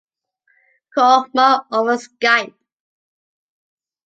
Call 0.95 1.27
Marc 1.35 1.67
over 1.71 1.95
Skype. 1.95 2.55